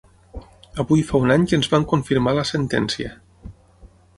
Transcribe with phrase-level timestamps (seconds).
[0.83, 3.13] Avui fa un any que ens van confirmar la sentència.